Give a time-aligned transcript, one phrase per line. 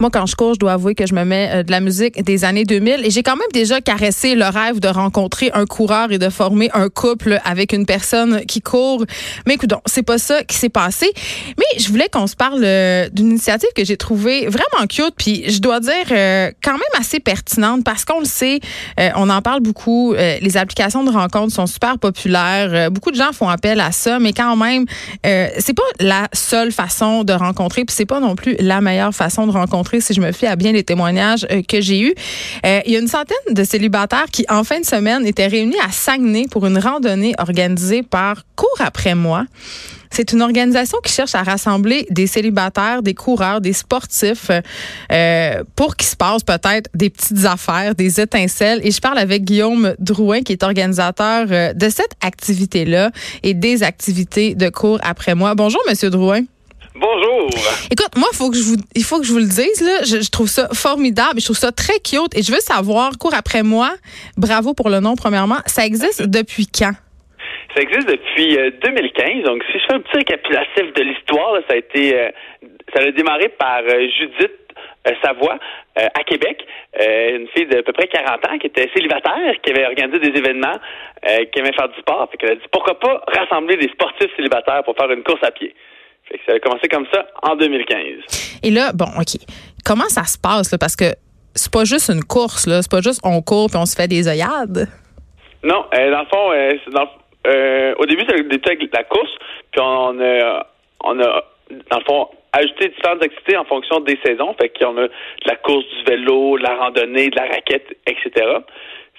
[0.00, 2.24] Moi, quand je cours, je dois avouer que je me mets euh, de la musique
[2.24, 6.10] des années 2000 et j'ai quand même déjà caressé le rêve de rencontrer un coureur
[6.10, 9.04] et de former un couple avec une personne qui court.
[9.46, 11.12] Mais écoute, c'est pas ça qui s'est passé.
[11.58, 15.50] Mais je voulais qu'on se parle euh, d'une initiative que j'ai trouvée vraiment cute, puis
[15.50, 18.60] je dois dire euh, quand même assez pertinente parce qu'on le sait,
[19.16, 20.14] on en parle beaucoup.
[20.14, 22.90] les applications de rencontres sont super populaires.
[22.90, 24.86] beaucoup de gens font appel à ça, mais quand même,
[25.24, 29.46] c'est pas la seule façon de rencontrer, puis c'est pas non plus la meilleure façon
[29.46, 32.14] de rencontrer si je me fie à bien les témoignages euh, que j'ai eus.
[32.64, 35.78] Euh, il y a une centaine de célibataires qui, en fin de semaine, étaient réunis
[35.84, 39.44] à Saguenay pour une randonnée organisée par Cours après moi.
[40.12, 44.50] C'est une organisation qui cherche à rassembler des célibataires, des coureurs, des sportifs
[45.12, 48.80] euh, pour qu'il se passe peut-être des petites affaires, des étincelles.
[48.82, 53.12] Et je parle avec Guillaume Drouin, qui est organisateur de cette activité-là
[53.44, 55.54] et des activités de cours après moi.
[55.54, 56.42] Bonjour, Monsieur Drouin.
[57.00, 57.48] Bonjour.
[57.90, 60.04] Écoute, moi, faut que je vous, il faut que je vous le dise, là.
[60.04, 61.40] Je, trouve ça formidable.
[61.40, 62.36] Je trouve ça très cute.
[62.36, 63.88] Et je veux savoir, cours après moi,
[64.36, 65.64] bravo pour le nom, premièrement.
[65.64, 66.92] Ça existe depuis quand?
[67.74, 68.52] Ça existe depuis
[68.84, 68.84] 2015.
[68.84, 72.28] Euh, Donc, si je fais un petit récapitulatif de l'histoire, ça a été, euh,
[72.94, 74.52] ça a démarré par euh, Judith
[75.24, 75.58] Savoie
[75.96, 76.62] à Québec,
[76.98, 80.76] une fille d'à peu près 40 ans qui était célibataire, qui avait organisé des événements,
[81.24, 82.28] qui aimait faire du sport.
[82.30, 85.52] Fait qu'elle a dit pourquoi pas rassembler des sportifs célibataires pour faire une course à
[85.52, 85.74] pied?
[86.46, 88.60] Ça a commencé comme ça en 2015.
[88.62, 89.40] Et là, bon, OK.
[89.84, 90.78] Comment ça se passe, là?
[90.78, 91.14] Parce que
[91.54, 92.82] c'est pas juste une course, là.
[92.82, 94.88] C'est pas juste on court puis on se fait des œillades.
[95.62, 96.72] Non, euh, dans le fond, euh,
[97.46, 99.30] euh, au début, c'était la course,
[99.70, 100.66] puis on a,
[101.04, 101.44] on a,
[101.90, 104.54] dans le fond, ajouté différentes activités en fonction des saisons.
[104.60, 105.12] Fait qu'on a de
[105.46, 108.30] la course du vélo, de la randonnée, de la raquette, etc.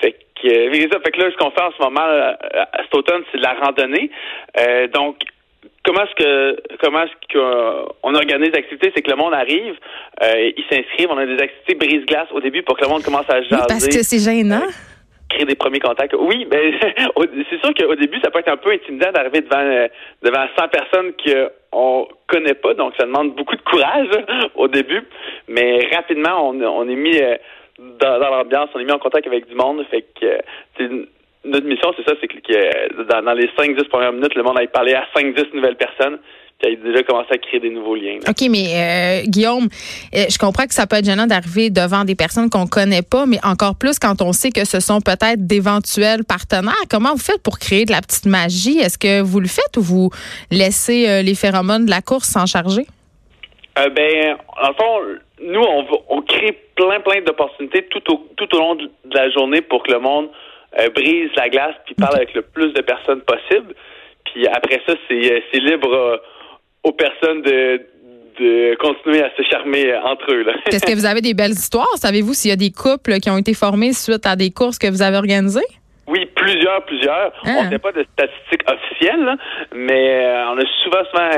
[0.00, 3.38] Fait que, fait que là, ce qu'on fait en ce moment, à cet automne, c'est
[3.38, 4.10] de la randonnée.
[4.92, 5.18] donc,
[5.84, 9.74] comment est-ce que comment est-ce qu'on organise des activités, c'est que le monde arrive,
[10.22, 13.28] euh, ils s'inscrivent, on a des activités brise-glace au début pour que le monde commence
[13.28, 13.64] à jaser.
[13.68, 14.62] parce que c'est gênant.
[14.62, 14.70] Euh,
[15.28, 16.14] créer des premiers contacts.
[16.18, 16.74] Oui, ben
[17.50, 19.88] c'est sûr qu'au début, ça peut être un peu intimidant d'arriver devant euh,
[20.22, 24.08] devant 100 personnes qu'on connaît pas, donc ça demande beaucoup de courage
[24.54, 25.02] au début,
[25.48, 27.18] mais rapidement on, on est mis
[27.78, 31.06] dans, dans l'ambiance, on est mis en contact avec du monde, fait que
[31.44, 34.94] notre mission, c'est ça, c'est que dans, les 5-10 premières minutes, le monde aille parler
[34.94, 36.18] à 5-10 nouvelles personnes
[36.60, 38.18] qui aient déjà commencé à créer des nouveaux liens.
[38.28, 39.68] OK, mais euh, Guillaume,
[40.14, 43.26] euh, je comprends que ça peut être gênant d'arriver devant des personnes qu'on connaît pas,
[43.26, 46.74] mais encore plus quand on sait que ce sont peut-être d'éventuels partenaires.
[46.88, 48.78] Comment vous faites pour créer de la petite magie?
[48.78, 50.10] Est-ce que vous le faites ou vous
[50.52, 52.86] laissez euh, les phéromones de la course s'en charger?
[53.74, 55.00] ben, en fond,
[55.42, 59.62] nous, on, on crée plein, plein d'opportunités tout au, tout au long de la journée
[59.62, 60.28] pour que le monde
[60.78, 63.74] euh, brise la glace puis parle avec le plus de personnes possible.
[64.24, 66.16] Puis après ça, c'est, euh, libre euh,
[66.84, 67.80] aux personnes de,
[68.40, 70.46] de continuer à se charmer entre eux.
[70.66, 71.96] Est-ce que vous avez des belles histoires?
[71.96, 74.88] Savez-vous s'il y a des couples qui ont été formés suite à des courses que
[74.88, 75.60] vous avez organisées?
[76.08, 77.32] Oui, plusieurs, plusieurs.
[77.44, 77.50] Ah.
[77.60, 79.36] On n'a pas de statistiques officielles,
[79.74, 81.30] mais on a souvent, souvent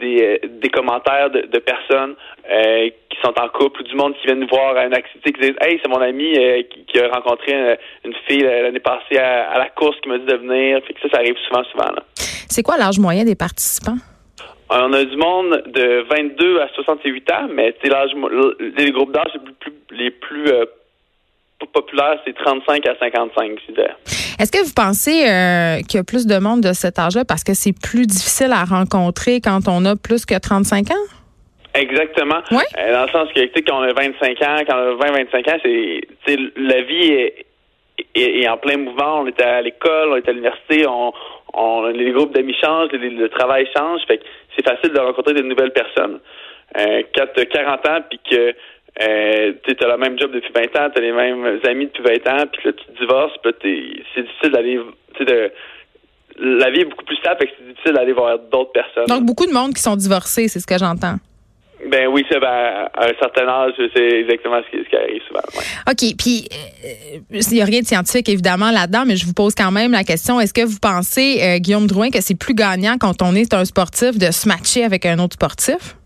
[0.00, 2.14] des, des commentaires de, de personnes
[2.50, 5.32] euh, qui sont en couple ou du monde qui vient nous voir à une activité
[5.32, 9.58] qui disent Hey, c'est mon ami euh, qui, a rencontré une, fille l'année passée à,
[9.58, 10.80] la course qui m'a dit de venir.
[10.86, 11.90] Fait que ça, ça arrive souvent, souvent.
[12.14, 13.98] C'est quoi l'âge moyen des participants?
[14.72, 18.10] On a du monde de 22 à 68 ans, mais l'âge,
[18.76, 20.64] les groupes d'âge les plus, les plus euh,
[21.72, 23.58] populaires, c'est 35 à 55,
[24.40, 25.20] Est-ce que vous pensez
[25.86, 28.64] qu'il y a plus de monde de cet âge-là parce que c'est plus difficile à
[28.64, 31.06] rencontrer quand on a plus que 35 ans?
[31.74, 32.40] Exactement.
[32.52, 35.10] Euh, dans le sens que, tu sais, quand on a 25 ans, quand on a
[35.10, 35.58] 20-25 ans,
[36.26, 37.46] c'est, la vie est,
[38.14, 39.20] est, en plein mouvement.
[39.20, 41.12] On est à l'école, on est à l'université, on,
[41.54, 44.00] on, les groupes d'amis changent, le, travail change.
[44.08, 44.24] Fait que
[44.56, 46.18] c'est facile de rencontrer de nouvelles personnes.
[46.76, 48.54] Euh, quand tu as 40 ans, puis que
[49.00, 52.02] euh, tu as le même job depuis 20 ans, tu as les mêmes amis depuis
[52.02, 54.80] 20 ans, puis que tu divorces, puis c'est difficile d'aller,
[55.20, 55.52] de
[56.38, 59.06] la vie est beaucoup plus stable, fait que c'est difficile d'aller voir d'autres personnes.
[59.06, 61.16] Donc, beaucoup de monde qui sont divorcés, c'est ce que j'entends.
[61.88, 65.40] Ben oui, c'est ben, à un certain âge, c'est exactement ce qui, arrive souvent.
[65.88, 66.14] OK.
[66.18, 66.46] Puis,
[66.84, 69.92] euh, il n'y a rien de scientifique, évidemment, là-dedans, mais je vous pose quand même
[69.92, 70.38] la question.
[70.40, 73.64] Est-ce que vous pensez, euh, Guillaume Drouin, que c'est plus gagnant quand on est un
[73.64, 75.96] sportif de se matcher avec un autre sportif?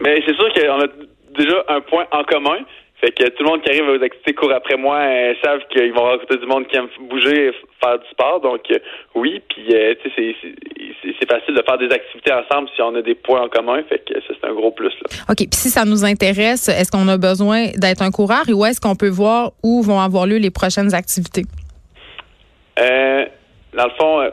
[0.00, 0.86] Ben, c'est sûr qu'on a
[1.38, 2.58] déjà un point en commun.
[3.00, 5.92] Fait que tout le monde qui arrive aux activités court après moi euh, savent qu'ils
[5.92, 8.40] vont rencontrer du monde qui aime bouger, faire du sport.
[8.40, 8.78] Donc euh,
[9.14, 13.42] oui, puis euh, c'est facile de faire des activités ensemble si on a des points
[13.42, 13.84] en commun.
[13.88, 14.86] Fait que ça, c'est un gros plus.
[14.88, 15.24] Là.
[15.30, 15.36] OK.
[15.36, 18.80] Puis si ça nous intéresse, est-ce qu'on a besoin d'être un coureur et où est-ce
[18.80, 21.44] qu'on peut voir où vont avoir lieu les prochaines activités?
[22.76, 24.30] dans le fond,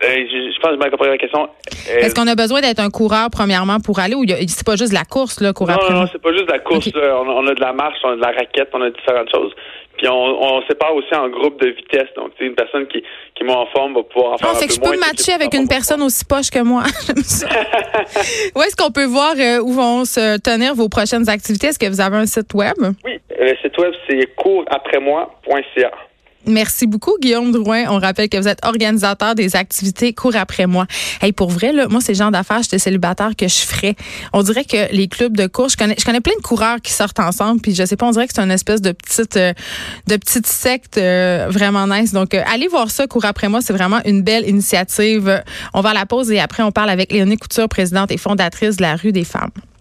[0.00, 1.48] je, pense que je m'ai compris la question.
[1.90, 4.92] Euh, Est-ce qu'on a besoin d'être un coureur, premièrement, pour aller ou c'est pas juste
[4.92, 6.88] la course, là, courir Non, non, non, c'est pas juste la course.
[6.94, 9.52] On, a de la marche, on a de la raquette, on a différentes choses.
[9.96, 12.08] Puis on, on sépare aussi en groupe de vitesse.
[12.16, 13.02] Donc, une personne qui,
[13.34, 15.00] qui est en forme va pouvoir en faire ah, un fait que je peux me
[15.00, 16.84] matcher avec une personne aussi poche que moi.
[18.54, 21.68] où est-ce qu'on peut voir euh, où vont se tenir vos prochaines activités?
[21.68, 22.76] Est-ce que vous avez un site web?
[23.04, 25.90] Oui, le site web, c'est couraprès-moi.ca.
[26.48, 27.84] Merci beaucoup, Guillaume Drouin.
[27.90, 30.86] On rappelle que vous êtes organisateur des activités Cours après moi.
[31.20, 33.96] Hey, pour vrai, là, moi, c'est le genre d'affaires, j'étais célibataire, que je ferais.
[34.32, 36.92] On dirait que les clubs de cours, je connais, je connais plein de coureurs qui
[36.92, 39.52] sortent ensemble, puis je sais pas, on dirait que c'est une espèce de petite, euh,
[40.06, 42.12] de petite secte euh, vraiment nice.
[42.12, 43.60] Donc, euh, allez voir ça, Cours après moi.
[43.60, 45.42] C'est vraiment une belle initiative.
[45.74, 48.78] On va à la pause et après, on parle avec Léonie Couture, présidente et fondatrice
[48.78, 49.50] de la rue des femmes.